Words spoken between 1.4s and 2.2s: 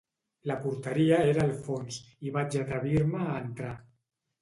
al fons,